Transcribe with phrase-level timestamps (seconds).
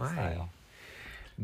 [0.00, 0.48] Hi.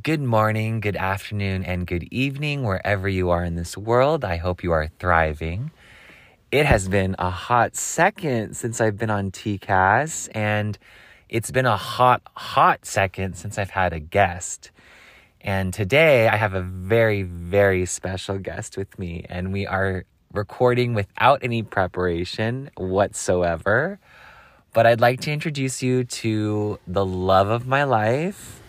[0.00, 4.24] Good morning, good afternoon, and good evening, wherever you are in this world.
[4.24, 5.72] I hope you are thriving.
[6.52, 10.78] It has been a hot second since I've been on TCAS, and
[11.28, 14.70] it's been a hot, hot second since I've had a guest.
[15.40, 20.94] And today I have a very, very special guest with me, and we are recording
[20.94, 23.98] without any preparation whatsoever.
[24.74, 28.60] But I'd like to introduce you to the love of my life,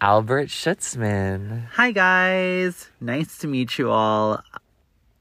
[0.00, 1.66] Albert Schutzman.
[1.72, 4.40] Hi guys, nice to meet you all.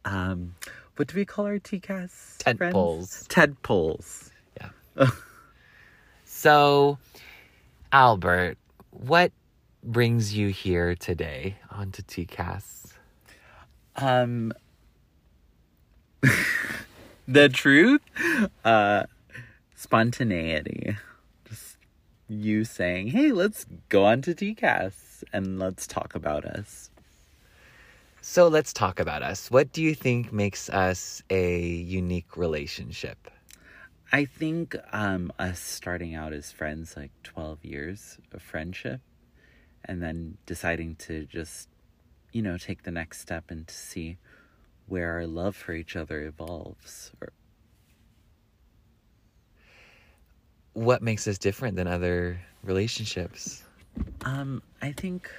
[0.06, 0.54] Um,
[0.96, 2.38] what do we call our TCAS?
[2.38, 2.72] Ted friends?
[2.72, 3.26] poles.
[3.30, 4.30] tadpoles.
[4.58, 5.08] Yeah.
[6.26, 7.00] so,
[7.92, 8.60] Albert,
[8.92, 9.32] what
[9.84, 12.94] brings you here today onto TCAS?
[13.96, 14.54] Um,
[17.28, 18.02] the truth,
[18.64, 19.06] uh,
[19.82, 20.96] spontaneity.
[21.46, 21.78] Just
[22.28, 26.92] you saying, "Hey, let's go on to TCAS and let's talk about us."
[28.22, 29.50] So, let's talk about us.
[29.50, 33.32] What do you think makes us a unique relationship?
[34.12, 39.02] I think um, us starting out as friends, like 12 years of friendship,
[39.86, 41.70] and then deciding to just,
[42.32, 44.18] you know, take the next step and to see
[44.86, 47.12] where our love for each other evolves.
[47.20, 47.34] Or,
[50.74, 53.64] What makes us different than other relationships?
[54.26, 55.30] um, I think,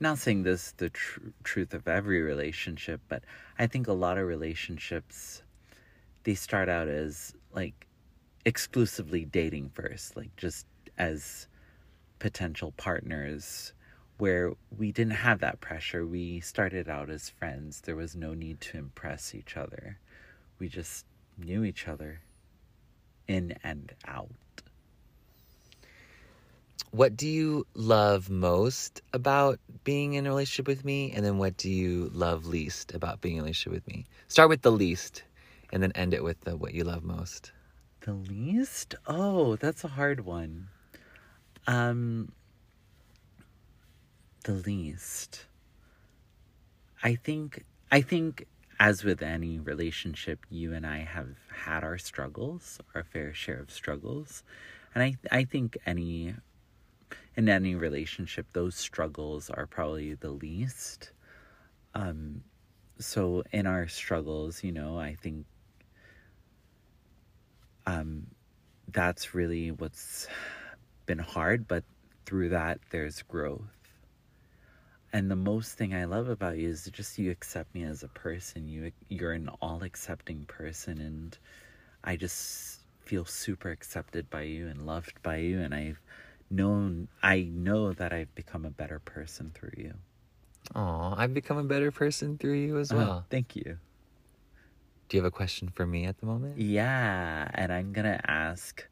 [0.00, 3.22] not saying this the tr- truth of every relationship, but
[3.58, 5.42] I think a lot of relationships,
[6.24, 7.86] they start out as like
[8.44, 10.66] exclusively dating first, like just
[10.98, 11.48] as
[12.18, 13.72] potential partners
[14.18, 16.04] where we didn't have that pressure.
[16.04, 17.80] We started out as friends.
[17.80, 19.98] There was no need to impress each other.
[20.58, 21.06] We just
[21.38, 22.20] knew each other
[23.28, 24.30] in and out.
[26.90, 31.12] What do you love most about being in a relationship with me?
[31.12, 34.06] And then what do you love least about being in a relationship with me?
[34.28, 35.22] Start with the least
[35.70, 37.52] and then end it with the what you love most.
[38.00, 38.94] The least?
[39.06, 40.68] Oh, that's a hard one.
[41.66, 42.32] Um
[44.44, 45.44] the least.
[47.02, 48.46] I think I think
[48.80, 53.70] as with any relationship, you and I have had our struggles, our fair share of
[53.70, 54.42] struggles.
[54.94, 56.34] And I I think any
[57.36, 61.12] in any relationship those struggles are probably the least.
[61.94, 62.42] Um
[62.98, 65.46] so in our struggles, you know, I think
[67.86, 68.26] um,
[68.88, 70.28] that's really what's
[71.06, 71.84] been hard, but
[72.26, 73.77] through that, there's growth.
[75.12, 78.08] And the most thing I love about you is just you accept me as a
[78.08, 78.68] person.
[78.68, 81.38] You you're an all accepting person, and
[82.04, 85.60] I just feel super accepted by you and loved by you.
[85.60, 86.00] And I've
[86.50, 89.94] known I know that I've become a better person through you.
[90.74, 93.20] Oh, I've become a better person through you as well.
[93.20, 93.78] Oh, thank you.
[95.08, 96.58] Do you have a question for me at the moment?
[96.58, 98.86] Yeah, and I'm gonna ask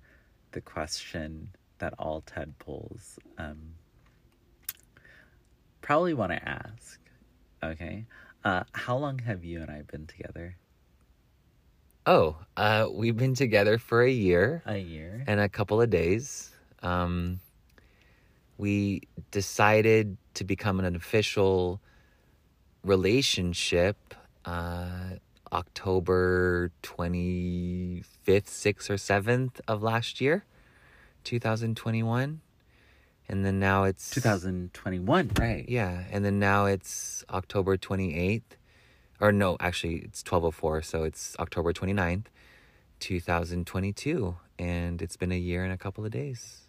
[0.52, 3.74] the question that all tadpoles um,
[5.86, 6.98] probably want to ask.
[7.62, 8.04] Okay,
[8.44, 10.56] uh, how long have you and I been together?
[12.04, 15.22] Oh, uh, we've been together for a year A year.
[15.26, 16.50] and a couple of days.
[16.82, 17.40] Um,
[18.58, 21.80] we decided to become an official
[22.84, 23.96] relationship
[24.44, 25.16] uh,
[25.52, 30.44] October 25th, 6th, or 7th of last year,
[31.24, 32.40] 2021.
[33.28, 35.68] And then now it's 2021, right?
[35.68, 38.42] Yeah, and then now it's October 28th.
[39.20, 42.26] Or no, actually it's 1204, so it's October 29th,
[43.00, 46.62] 2022, and it's been a year and a couple of days.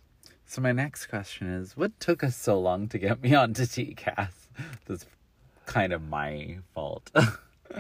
[0.46, 4.31] So my next question is, what took us so long to get me onto TCAS?
[4.85, 5.06] That's
[5.66, 7.12] kind of my fault.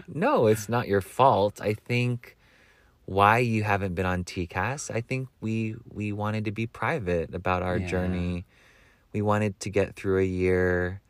[0.05, 1.61] No, it's not your fault.
[1.61, 2.35] I think
[3.05, 7.63] why you haven't been on TCAS, I think we we wanted to be private about
[7.63, 7.87] our Yeah.
[7.87, 8.45] journey.
[9.13, 11.01] We wanted to get through a year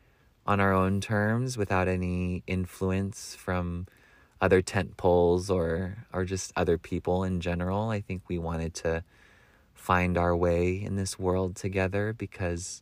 [0.45, 3.87] on our own terms without any influence from
[4.39, 7.89] other tent poles or or just other people in general.
[7.89, 9.03] I think we wanted to
[9.73, 12.81] find our way in this world together because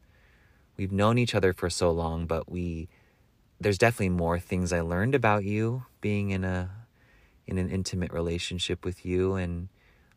[0.78, 2.88] we've known each other for so long, but we
[3.60, 6.70] there's definitely more things I learned about you being in a
[7.48, 9.70] in an intimate relationship with you and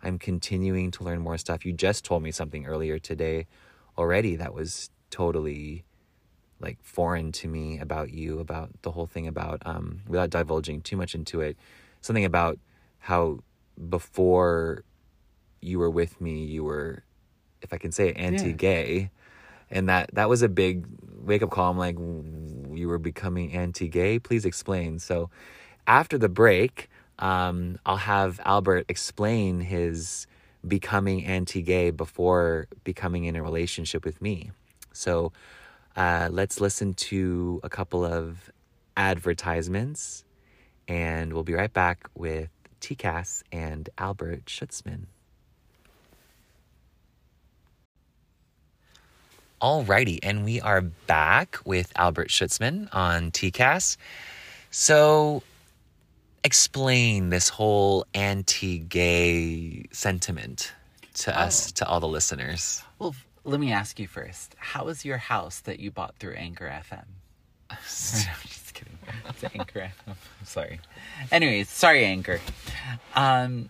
[0.03, 1.65] I'm continuing to learn more stuff.
[1.65, 3.47] You just told me something earlier today
[3.99, 5.85] already that was totally
[6.61, 10.97] like foreign to me about you about the whole thing about um without divulging too
[10.97, 11.57] much into it
[12.01, 12.59] something about
[13.01, 13.41] how
[13.91, 14.85] before
[15.61, 17.05] you were with me you were
[17.61, 19.11] if I can say it anti-gay
[19.71, 20.87] and that that was a big
[21.29, 21.71] wake up call.
[21.71, 24.19] I'm like, you were becoming anti-gay.
[24.19, 24.99] Please explain.
[24.99, 25.31] So,
[25.87, 30.27] after the break, um, I'll have Albert explain his
[30.67, 34.51] becoming anti-gay before becoming in a relationship with me.
[34.93, 35.33] So,
[35.97, 38.51] uh, let's listen to a couple of
[38.97, 40.25] advertisements,
[40.87, 42.51] and we'll be right back with
[42.81, 45.07] TCAS and Albert Schutzman.
[49.61, 53.97] Alrighty, and we are back with Albert Schutzman on TCAS.
[54.71, 55.43] So,
[56.45, 60.73] explain this whole anti-gay sentiment
[61.15, 61.43] to Oh.
[61.45, 62.83] us, to all the listeners.
[62.99, 63.15] Well,
[63.45, 64.55] let me ask you first.
[64.59, 67.05] How is your house that you bought through Anchor FM?
[67.71, 68.99] I'm just kidding.
[69.29, 69.93] It's Anchor FM.
[70.41, 70.81] I'm sorry.
[71.33, 72.41] Anyways, sorry, Anchor.
[73.15, 73.69] Um,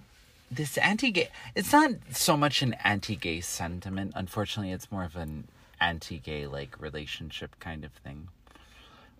[0.50, 1.28] this anti-gay.
[1.54, 4.12] It's not so much an anti-gay sentiment.
[4.14, 5.48] Unfortunately, it's more of an
[5.80, 8.28] anti-gay like relationship kind of thing,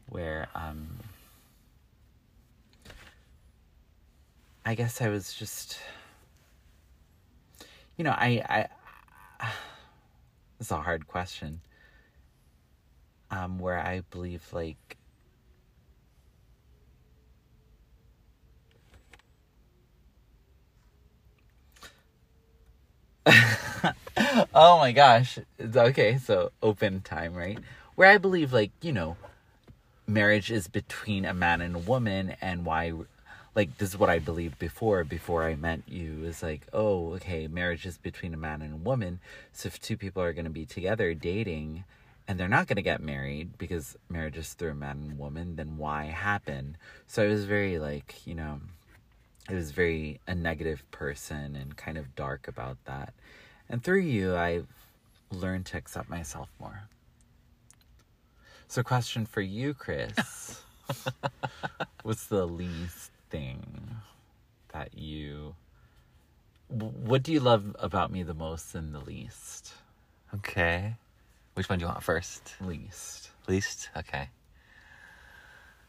[0.09, 0.99] where um,
[4.69, 5.79] I guess I was just,
[7.97, 8.69] you know, I
[9.41, 9.49] I.
[10.61, 11.63] It's a hard question.
[13.31, 14.99] Um, where I believe like
[23.25, 25.39] oh my gosh.
[25.59, 27.59] It's okay, so open time, right?
[27.95, 29.17] Where I believe like, you know,
[30.07, 32.93] marriage is between a man and a woman and why
[33.59, 37.49] like this is what I believed before before I met you is like, oh, okay,
[37.49, 39.19] marriage is between a man and a woman.
[39.53, 41.83] So if two people are going to be together dating
[42.29, 45.57] and they're not going to get married because marriage is through a man and woman,
[45.57, 46.77] then why happen?
[47.09, 48.61] So I was very like, you know,
[49.49, 53.13] I was very a negative person and kind of dark about that.
[53.69, 54.69] And through you, I've
[55.33, 56.83] learned to accept myself more.
[58.69, 60.63] So, question for you, Chris.
[62.03, 63.97] What's the least thing
[64.73, 65.55] that you.
[66.69, 69.73] What do you love about me the most and the least?
[70.35, 70.95] Okay.
[71.55, 72.55] Which one do you want first?
[72.61, 73.31] Least.
[73.49, 73.91] Least?
[73.97, 74.29] Okay.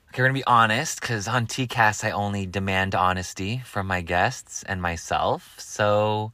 [0.10, 4.64] Okay, we're gonna be honest because on TCAS I only demand honesty from my guests
[4.64, 5.60] and myself.
[5.60, 6.32] So,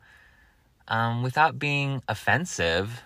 [0.87, 3.03] um, without being offensive,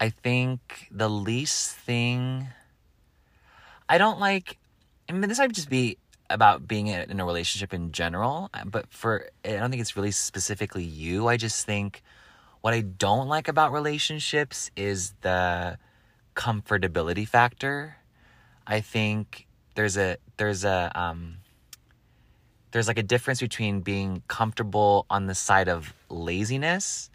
[0.00, 2.48] I think the least thing
[3.88, 4.58] I don't like.
[5.08, 5.96] I mean, this might just be
[6.30, 10.84] about being in a relationship in general, but for I don't think it's really specifically
[10.84, 11.26] you.
[11.26, 12.02] I just think
[12.60, 15.78] what I don't like about relationships is the
[16.34, 17.96] comfortability factor.
[18.66, 21.38] I think there's a there's a um
[22.72, 27.10] there's like a difference between being comfortable on the side of laziness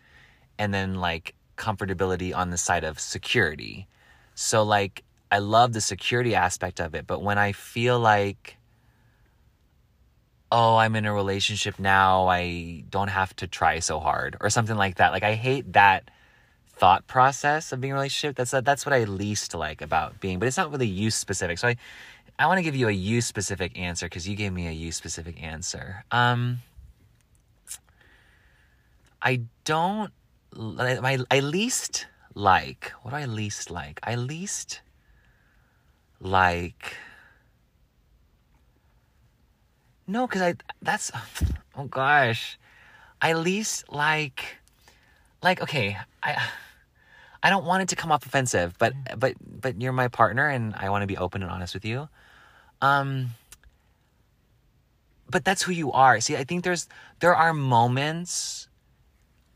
[0.58, 3.88] and then like comfortability on the side of security.
[4.34, 8.58] So like I love the security aspect of it, but when I feel like
[10.54, 14.76] oh, I'm in a relationship now, I don't have to try so hard or something
[14.78, 15.12] like that.
[15.12, 16.12] Like I hate that
[16.68, 18.36] thought process of being in a relationship.
[18.36, 21.58] That's that's what I least like about being, but it's not really you specific.
[21.58, 21.76] So I
[22.38, 24.92] I want to give you a you specific answer because you gave me a you
[24.92, 26.06] specific answer.
[26.12, 26.60] Um
[29.24, 30.14] I don't
[30.56, 32.06] my I least
[32.36, 34.00] like what do I least like?
[34.04, 34.82] I least
[36.20, 36.96] like
[40.08, 41.12] no, because I that's
[41.78, 42.58] oh gosh,
[43.22, 44.58] I least like
[45.42, 46.42] like okay, I
[47.44, 50.74] I don't want it to come off offensive, but but but you're my partner, and
[50.76, 52.08] I want to be open and honest with you.
[52.82, 53.32] Um,
[55.30, 56.20] but that's who you are.
[56.20, 56.88] See, I think there's
[57.20, 58.68] there are moments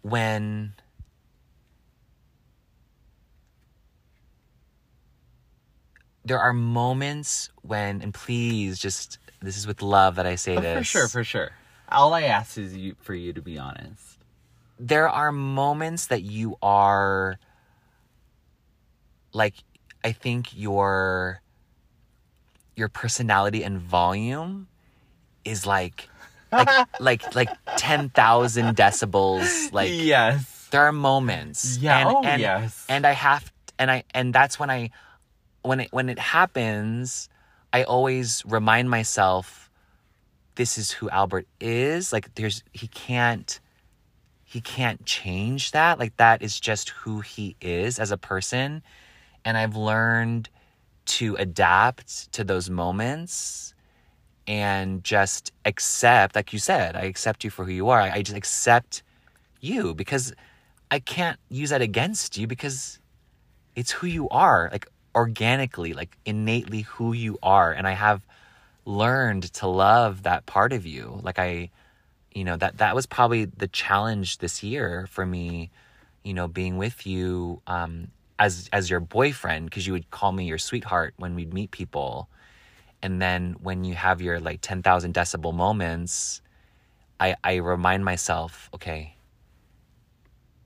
[0.02, 0.74] when
[6.28, 10.62] there are moments when, and please just this is with love that I say Oh,
[10.62, 10.78] this.
[10.80, 11.52] for sure, for sure.
[11.90, 14.18] All I ask is you for you to be honest.
[14.80, 17.40] there are moments that you are
[19.34, 19.56] like
[20.04, 21.42] I think your
[22.76, 24.68] your personality and volume
[25.44, 26.10] is like
[26.52, 30.68] like like like 10,000 decibels like yes.
[30.72, 32.86] there are moments Yeah, and, oh, and, yes.
[32.88, 34.92] and i have and i and that's when i
[35.64, 37.30] when it when it happens
[37.78, 39.70] i always remind myself
[40.56, 42.12] this is who albert is.
[42.12, 43.60] Like there's he can't
[44.44, 46.00] he can't change that.
[46.00, 48.82] Like that is just who he is as a person.
[49.46, 50.50] And i've learned
[51.18, 53.74] to adapt to those moments
[54.48, 58.02] and just accept like you said i accept you for who you are.
[58.02, 59.04] I, just accept
[59.62, 60.34] you because
[60.90, 63.00] I can't use that against you because
[63.76, 67.72] it's who you are, like organically, like innately who you are.
[67.72, 68.22] And I have
[68.86, 71.20] learned to love that part of you.
[71.24, 71.70] Like I,
[72.34, 75.72] you know, that that was probably the challenge this year for me,
[76.24, 78.10] you know, being with you um
[78.40, 82.30] as as your boyfriend because you would call me your sweetheart when we'd meet people.
[83.02, 86.42] And then when you have your like 10,000 decibel moments,
[87.20, 89.16] I I remind myself, okay,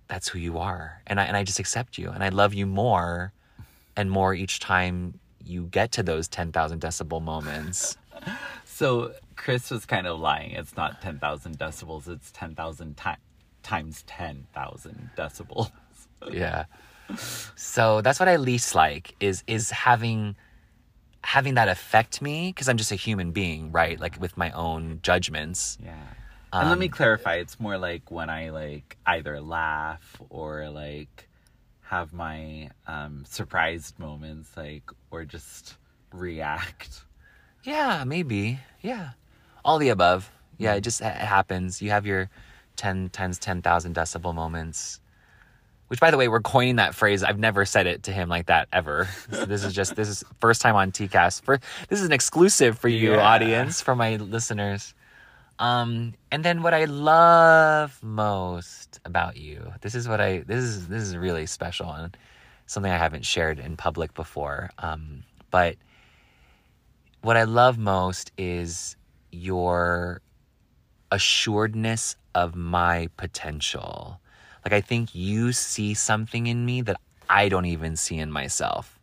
[0.07, 1.01] that's who you are.
[1.07, 3.33] And I and I just accept you and I love you more
[4.01, 7.97] and more each time you get to those 10,000 decibel moments.
[8.65, 10.51] So Chris was kind of lying.
[10.51, 13.03] It's not 10,000 decibels, it's 10,000 ti-
[13.61, 15.71] times 10,000 decibels.
[16.31, 16.65] yeah.
[17.55, 20.35] So that's what I least like is is having
[21.23, 23.99] having that affect me because I'm just a human being, right?
[23.99, 25.77] Like with my own judgments.
[25.83, 25.93] Yeah.
[26.53, 31.29] And let me Um, clarify, it's more like when I like either laugh or like
[31.91, 35.75] have my um surprised moments like or just
[36.13, 37.01] react.
[37.63, 38.59] Yeah, maybe.
[38.79, 39.09] Yeah.
[39.65, 40.31] All the above.
[40.57, 41.81] Yeah, it just it happens.
[41.81, 42.29] You have your
[42.77, 45.01] 10 times 10,000 decibel moments.
[45.89, 47.23] Which by the way, we're coining that phrase.
[47.23, 49.09] I've never said it to him like that ever.
[49.29, 51.43] So this is just this is first time on TCAS.
[51.43, 53.17] For this is an exclusive for you Yeah.
[53.33, 54.93] audience, for my listeners.
[55.61, 59.71] Um and then what I love most about you.
[59.81, 62.17] This is what I this is this is really special and
[62.65, 64.71] something I haven't shared in public before.
[64.79, 65.75] Um but
[67.21, 68.95] what I love most is
[69.31, 70.21] your
[71.11, 74.19] assuredness of my potential.
[74.65, 76.99] Like I think you see something in me that
[77.29, 78.97] I don't even see in myself.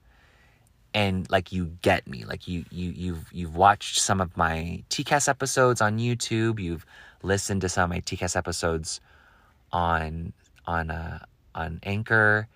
[0.99, 2.25] And like you get me.
[2.25, 6.59] Like you you you've you've watched some of my TCAS episodes on YouTube.
[6.59, 6.85] You've
[7.23, 9.01] listened to some of my TCAS episodes
[9.71, 10.33] on
[10.67, 11.21] on uh,
[11.55, 12.49] on Anchor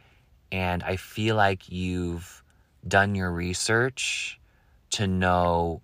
[0.53, 2.45] and I feel like you've
[2.87, 4.39] done your research
[4.91, 5.81] to know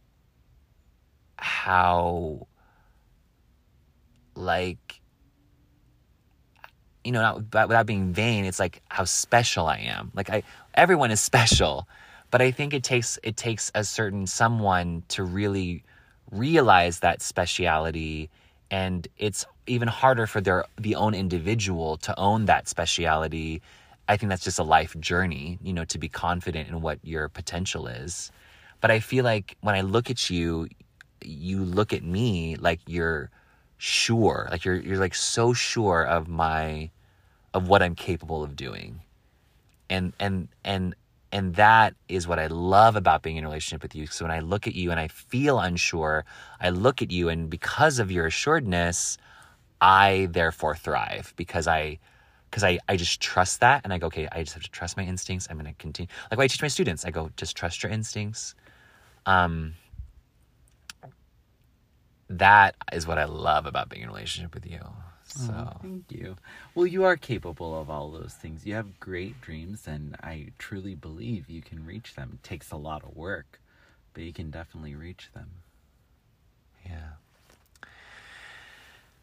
[1.37, 2.47] how
[4.35, 5.01] like
[7.03, 10.43] you know not without without being vain it's like how special i am like i
[10.75, 11.89] everyone is special
[12.31, 15.83] but i think it takes it takes a certain someone to really
[16.31, 18.31] realize that speciality
[18.71, 23.63] and it's even harder for their the own individual to own that speciality.
[24.09, 27.29] I think that's just a life journey you know to be confident in what your
[27.29, 28.31] potential is.
[28.81, 30.69] But i feel like when i look at you
[31.23, 33.31] you look at me like you're
[33.77, 36.91] sure like you're you're like so sure of my
[37.55, 39.01] of what i'm capable of doing.
[39.91, 40.95] And and and
[41.33, 44.33] and that is what i love about being in a relationship with you so when
[44.33, 46.25] i look at you and i feel unsure
[46.61, 49.19] i look at you and because of your assuredness
[49.81, 51.99] i therefore thrive because i
[52.51, 54.97] because I, I just trust that and I go, okay, I just have to trust
[54.97, 55.47] my instincts.
[55.51, 56.09] I'm gonna continue.
[56.31, 58.55] Like what I teach my students, I go, just trust your instincts.
[59.27, 59.75] Um
[62.31, 64.81] that is what I love about being in a relationship with you.
[65.29, 66.37] So Oh, thank you.
[66.75, 68.67] Well, you are capable of all those things.
[68.67, 72.39] You have great dreams, and I truly believe you can reach them.
[72.43, 73.61] It takes a lot of work,
[74.15, 75.51] but you can definitely reach them.
[76.85, 77.11] Yeah.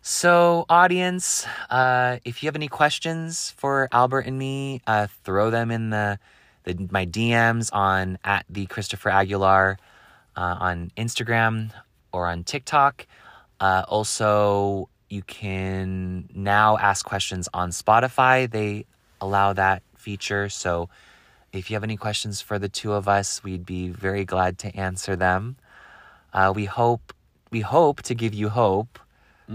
[0.01, 5.71] So, audience, uh, if you have any questions for Albert and me, uh, throw them
[5.71, 6.19] in the,
[6.63, 9.79] the my DMs on at the Christopher Aguilar
[10.35, 11.71] uh, on Instagram
[12.11, 13.07] or on TikTok.
[13.59, 18.49] Uh, also, you can now ask questions on Spotify.
[18.49, 18.85] They
[19.21, 20.49] allow that feature.
[20.49, 20.89] So,
[21.53, 24.75] if you have any questions for the two of us, we'd be very glad to
[24.75, 25.55] answer them.
[26.33, 27.13] Uh, we hope
[27.49, 28.99] we hope to give you hope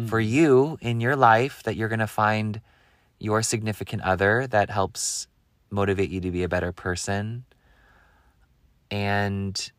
[0.07, 2.61] for you in your life that you're going to find
[3.19, 5.27] your significant other that helps
[5.71, 7.45] motivate you to be a better person.
[8.91, 9.71] And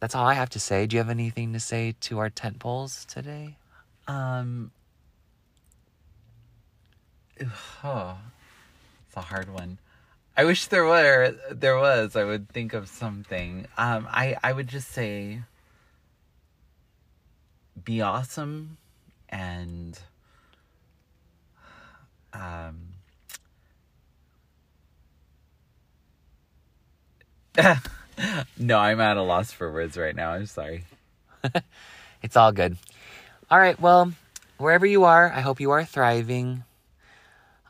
[0.00, 0.86] that's all I have to say.
[0.86, 3.56] Do you have anything to say to our tent poles today?
[4.08, 4.72] Um.
[7.84, 8.18] Oh,
[9.06, 9.78] it's a hard one.
[10.36, 11.36] I wish there were.
[11.50, 12.16] There was.
[12.16, 13.66] I would think of something.
[13.76, 14.06] Um.
[14.10, 14.36] I.
[14.42, 15.42] I would just say.
[17.84, 18.76] Be awesome,
[19.28, 19.98] and.
[22.32, 22.88] Um.
[28.58, 30.32] no, I'm at a loss for words right now.
[30.32, 30.84] I'm sorry.
[32.22, 32.76] It's all good.
[33.50, 33.78] All right.
[33.80, 34.12] Well,
[34.58, 36.62] wherever you are, I hope you are thriving.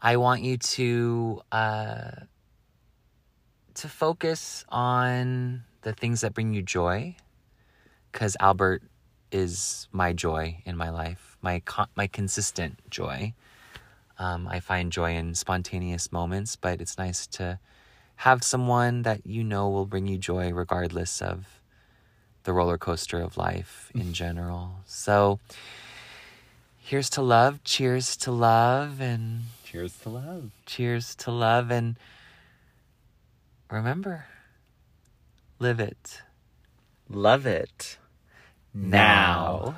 [0.04, 2.11] I want you to uh,
[3.75, 7.14] to focus on the things that bring you joy,
[8.11, 8.82] because Albert
[9.30, 13.32] is my joy in my life, my con- my consistent joy.
[14.18, 17.61] Um, I find joy in spontaneous moments, but it's nice to
[18.16, 21.61] have someone that you know will bring you joy regardless of
[22.42, 24.80] the roller coaster of life in general.
[24.85, 25.38] So
[26.76, 29.42] here's to love, cheers to love and
[29.73, 30.50] Cheers to love.
[30.67, 31.97] cheers to love and
[33.71, 34.26] remember
[35.59, 36.21] live it
[37.09, 37.97] Love it.
[38.75, 39.76] now.